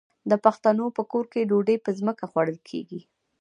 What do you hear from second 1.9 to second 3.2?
ځمکه خوړل کیږي.